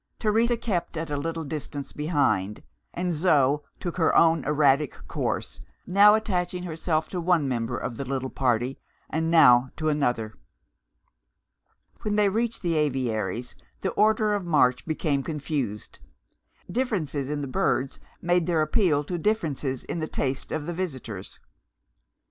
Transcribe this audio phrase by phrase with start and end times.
[0.17, 6.15] Teresa kept at a little distance behind; and Zo took her own erratic course, now
[6.15, 8.79] attaching herself to one member of the little party,
[9.11, 10.33] and now to another.
[12.01, 15.99] When they reached the aviaries the order of march became confused;
[16.67, 21.39] differences in the birds made their appeal to differences in the taste of the visitors.